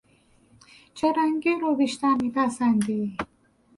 [0.93, 3.17] چه رنگی رو بیشتر میپسندی